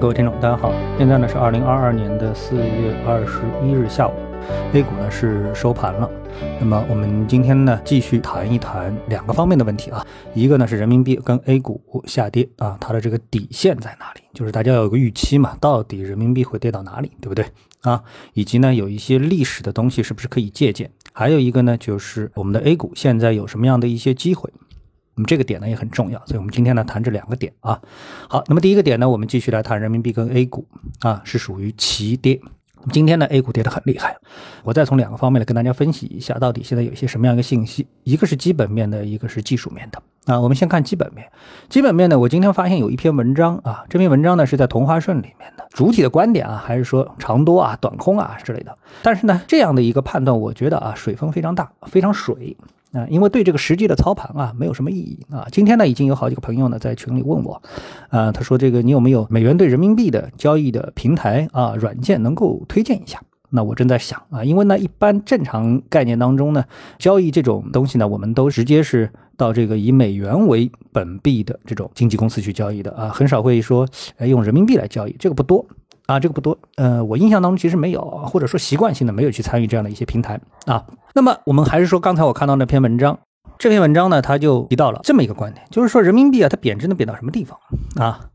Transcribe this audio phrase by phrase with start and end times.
[0.00, 4.12] 各位听众，大家好，现在呢是二零二二年的四月二十一日下午
[4.74, 6.10] ，A 股呢是收盘了。
[6.60, 10.04] 那么我们今天呢继续谈一谈两个方面的问题啊，
[10.34, 14.20] 一个呢是人民币跟 A 股下跌啊，它的这个底线在哪里？
[14.34, 17.46] 就是大家要有个预期嘛，到底人民币会跌到哪里，对不对
[17.82, 18.02] 啊？
[18.34, 20.90] 以及呢有一些历史的东西是不是可以借鉴？
[21.12, 24.52] 还有一个呢就是我们的 A 股现在有什么样的一些机会？
[25.16, 27.80] 那么这个点呢也很重要，所以我们今天呢谈这两个点啊。
[28.28, 30.66] 好，那么第一个点呢，我们继续来谈人民币跟 A 股
[31.00, 32.40] 啊，是属于齐跌。
[32.80, 34.16] 那么今天呢，A 股跌得很厉害，
[34.62, 40.38] 我再从两个方面来跟大家分析一下，到底现在有一些什么样一个信息，一个是基本面的，一个是技术面的啊。
[40.38, 41.26] 我们先看基本面，
[41.70, 48.76] 基本面呢，我今天发现有一篇文章啊，这篇文章呢是在同花顺里面的，主体的观点啊，还是说长多啊、短空啊之类的。
[49.02, 52.56] 但是呢，这样的一个判断，我觉得啊，水分非常大，非常水。
[52.94, 55.46] 啊，因为对这个实际的操盘啊，没有什么意义啊。
[55.50, 57.60] 今天呢，已经有好几个朋友呢在群里问我，
[58.08, 63.20] 啊，他说这个你有没有美元对人民币的交易的平台啊软件能够推荐一下？
[63.50, 66.64] 那我正在想啊，因为呢，一般正常概念当中呢，
[66.98, 73.86] 交易这种东西呢，我们都直接是到这个以美元为本币的这种经纪公司去交易的啊，很少会说
[74.20, 75.64] 用人民币来交易，这个不多。
[76.06, 80.84] 啊，这个不多，呃，我印象当中其实没有，或者说习惯性的没有去参与这样的一些平台啊。
[81.14, 83.18] 那么我们还是说刚才我看到那篇文章，
[83.58, 87.58] 这篇文章呢，他就提到了这么一个观点，就是说人民币啊，它贬值能贬到什么地方
[87.96, 88.30] 啊？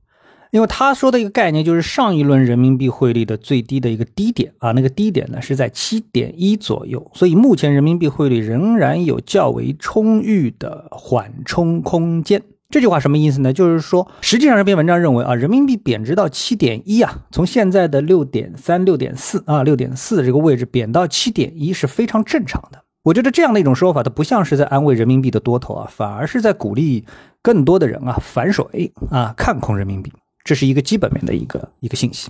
[0.52, 12.42] 因为他说的一个概念就是上一轮人民币汇率的最低的一个低点啊，那个低点呢是在七点一左右，所以目前人民币汇率仍然有较为充裕的缓冲空间。
[12.72, 13.52] 这句话什么意思呢？
[13.52, 22.84] 就是说，实际上这篇文章认为啊，人民币贬值到七点一啊，从现在的六点三、六点四啊、六点四这个位置贬到七点一是非常正常的。
[23.02, 27.03] 我觉得这样的一种说法，它不像是在安慰人民币的多头啊，反而是在鼓励
[27.42, 30.14] 更多的人啊反水啊看空人民币。
[30.44, 32.30] 这是一个基本面的一个一个信息。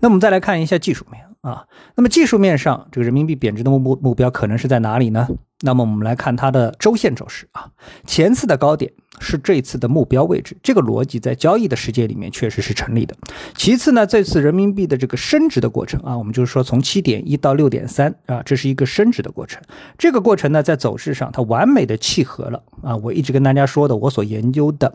[0.00, 1.64] 那我们再来看一下技术面啊，
[1.96, 5.26] 那么技术面上，这个人民币贬值的目目目标可能是在哪里呢？
[5.62, 7.70] 那么我们来看它的周线走势啊，
[8.06, 8.92] 前次的高点。
[9.20, 13.16] 是这次的目标位置，这个逻辑在交易的世界里面确实是成立的。
[13.56, 19.60] 其次呢，这次人民币的这个升值的过程啊，我们就是说从七点一到六点三啊，这是一个升值的过程。
[19.96, 24.94] 这个过程呢，在走势上它完美的契合了啊，我一直跟大家说的，我所研究的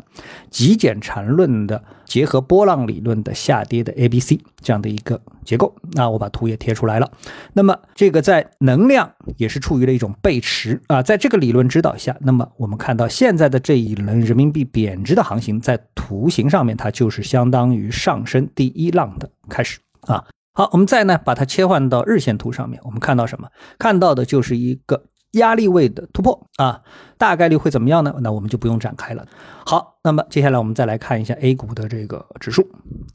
[0.49, 5.75] 极简缠论的结合波浪理论的下跌的 A B C 这样的一个结构。
[5.91, 7.11] 那我把图也贴出来了。
[7.53, 14.21] 那么这个在能量也是处于了一种背驰啊，在这个理论指导下，那么我们看到现在的这一轮。
[14.21, 20.25] 人民币贬值的行情，在图形上面，它就是相当于上升第一浪的开始啊。
[20.53, 23.49] 好，我们再呢把它切换到日线图上面，我们看到什么？
[23.79, 26.81] 看到的就是一个压力位的突破啊。
[27.17, 28.13] 大概率会怎么样呢？
[28.21, 29.25] 那我们就不用展开了。
[29.65, 32.67] 好，那么接下来我们再来看一下 A 股的这个指数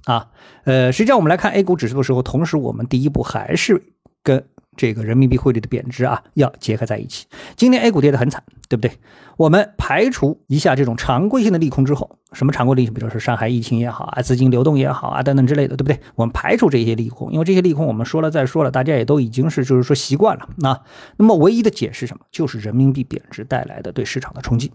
[0.04, 0.28] 啊。
[0.64, 3.82] 呃，实际上我们来看 A 股指数的时候，同时我们第一步还是
[4.22, 4.44] 跟。
[4.78, 7.26] 这个人民币汇率的贬值啊，要结合在一起。
[7.56, 8.92] 今天 A 股跌得很惨，对不对？
[9.36, 12.94] 我们排除一下这种常规性的利空之后，什么常规利空？
[12.94, 15.98] 比如说上海疫情也好啊，资金流动也好啊，等等之类的，对不对？
[16.14, 20.80] 我们排除这些利空，因为这些利空我们说了再说了，大家也都已经是就是说习惯了啊。
[21.16, 22.24] 那么唯一的解释什么？
[22.30, 24.70] 就是人民币贬值带来的对市场的冲击。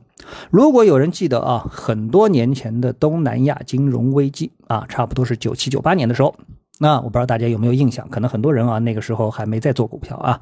[0.52, 6.36] 如果有人记得啊，很多年前的东南亚金融危机啊，差不多是九七九八年的时候。
[6.84, 10.42] 那我不知道大家有没有印象，可能很多人啊那个时候还没在做股票啊，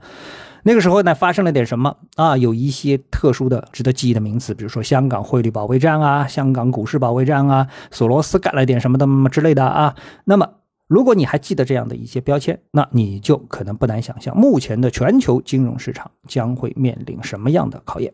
[0.63, 2.35] 那个时候呢发生了点什么啊？
[2.35, 9.95] 有一些特殊的值得记忆的名词，比如说香港汇率保卫战啊，香港股市保卫战啊，索罗斯干了点什么的之类的啊。
[10.25, 10.49] 那么
[10.87, 18.11] 如果你还记得这样的一些标签，那你就可能不难想象，目前的全球金融市场将会面临什么样的考验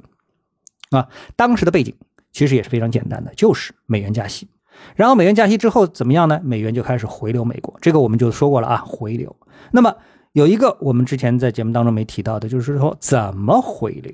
[0.90, 1.08] 啊？
[1.38, 1.96] 当时的背景
[2.34, 4.50] 其实也是非常简单的，就是美元加息。
[4.96, 6.40] 然后美元加息之后怎么样呢？
[6.44, 9.36] 美元就开始回流美国，这个我们就说过了啊，回流。
[9.72, 9.96] 那么
[10.34, 14.12] 有一个我们之前在节目当中没提到的，就是说怎么回流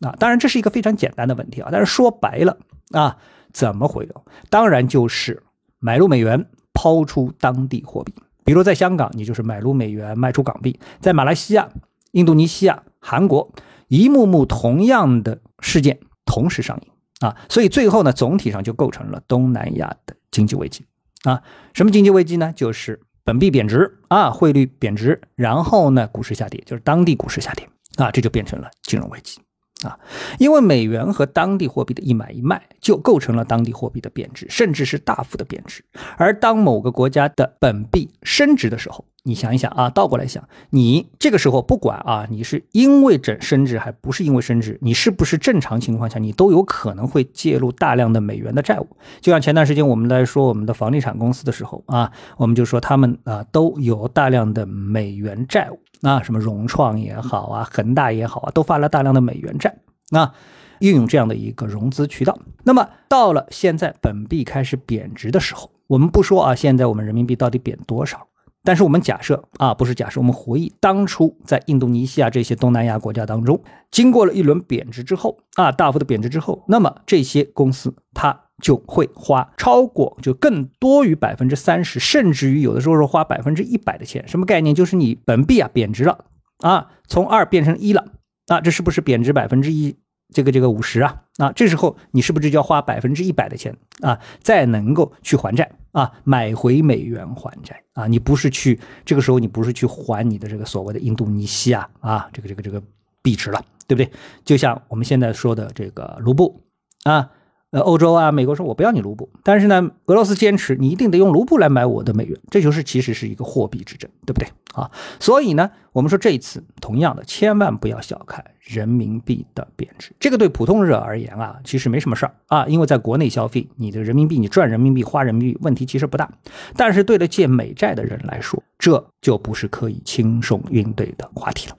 [0.00, 0.14] 啊？
[0.18, 2.56] 当然这是一个非常简单的问题啊，但是说白了
[2.92, 3.16] 啊，
[3.52, 4.24] 怎么回流？
[4.50, 5.42] 当然就是
[5.78, 8.14] 买入美元，抛出当地货币。
[8.44, 11.68] 比如在香港，你就是买入美元，卖出港币；在马来西亚、
[12.12, 13.52] 印度尼西亚、韩国，
[13.88, 16.88] 一幕幕同样的事件同时上映。
[17.20, 20.84] 啊，所以最后呢，总体上就构成了东南亚的经济危机
[21.24, 21.42] 啊。
[21.74, 22.52] 什么经济危机呢？
[22.54, 29.40] 就是本币贬值啊，汇率贬值，然后呢，股市下跌，就是当地股市下跌啊，这就变成了金融危机
[29.84, 29.98] 啊。
[30.38, 35.84] 因为美元和当地货币的一买一卖，就构成了当地货币的贬值，甚至是大幅的贬值。
[36.16, 48.86] 而当某个国家的本币升值的时候，你想一想啊，倒过来想，你这个时候不管啊，你是因为整升值还不是因为升值，你是不是正常情况下你都有可能会介入大量的美元的债务？
[49.20, 59.76] 就像前段时间我们在说我们的房地产公司的时候啊，我们就说他们啊都有大量的美元债务啊，什么融创也好啊，恒大也好啊，都发了大量的美元债
[60.10, 60.32] 啊。
[60.80, 68.28] 运用这样的一个融资渠道，那么到了现在本币开始贬值的时候，我们不说啊，现在我们人民币到底贬多少？
[68.64, 84.26] 但是我们假设啊，不是假设，我们回忆当初在印度尼西亚这些东南亚国家当中，经过了一轮贬值之后啊，大幅的贬值之后，那么这些公司它就会花超过就更多于百分之三十，甚至于有的时候是花百分之一百的钱。
[84.26, 84.74] 什么概念？
[84.74, 86.26] 就是你本币啊贬值了
[86.58, 88.04] 啊，从二变成一了
[88.48, 89.96] 啊，这是不是贬值百分之一？
[90.34, 98.06] 这个这个五十啊啊，这时候你是不是就要花百分之一百的钱啊，再能够去还债啊，买回美元还债啊？
[98.06, 102.82] 你不是去这个时候你不是去还你的这个所谓的印度尼西亚啊这个这个这个
[103.22, 104.12] 币值了，对不对？
[104.44, 106.62] 就像我们现在说的这个卢布
[107.04, 107.30] 啊。
[107.70, 114.90] 呃，欧洲啊，美国说我不要你卢布，但是呢，俄罗斯坚持你一定得用卢布来买我的美元，这就是其实是一个货币之争，对不对啊？
[115.20, 126.30] 所以呢，我们说这一次同样的，千万不要小看人民币的贬值，这个对普通人而言啊，其实没什么事儿啊，因为在国内消费，你的人民币你赚人民币花人民币问题其实不大，
[126.74, 131.76] 但是对了借美债的人来说，这就不是可以轻松应对的话题了。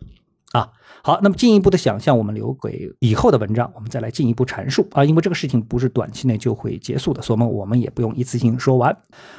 [0.54, 0.72] 啊，
[1.04, 8.98] 好，那么进一步的想象，我们留给以后的文章，我们再来进一步阐述啊，因为这个事情不是短期内就会结束的，所以我们我们也不用一次性说完。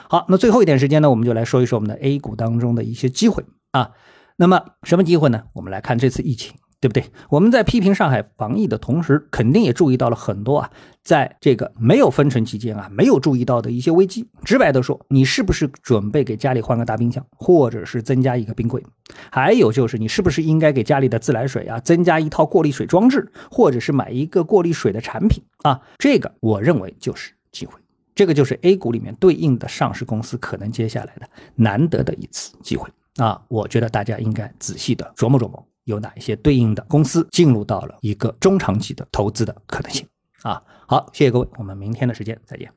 [0.08, 3.90] 好，那最后一点时间呢，我们就来说一说我们的 A 股当中的一些机会啊。
[4.36, 5.42] 那么什么机会呢？
[5.54, 6.59] 我们来看这次疫情。
[6.80, 7.04] 对不对？
[7.28, 10.70] 我们在批评上海防疫的同时，肯定也注意到了很多啊，
[11.02, 14.26] 在这个没有封城期间啊，没有注意到的一些危机。
[14.44, 18.82] 直白的说，你是不是准备给家里换个大冰箱，或者是增加一个冰柜？
[19.30, 25.80] 还有就是，你是不是应该给家里的自来水啊增加一套过滤水装置，或者是买一个过滤水的产品啊？
[25.98, 27.74] 这个我认为就是机会，
[28.14, 33.42] 这个就是 A 股里面对应的上市公司可能接下来的难得的一次机会啊！
[33.48, 35.66] 我觉得大家应该仔细的琢磨琢磨。
[35.90, 40.06] 有哪一些对应的公司进入到了一个中长期的投资的可能性
[40.42, 40.62] 啊？
[40.86, 42.72] 好，谢谢各位，我们明天的时间再见。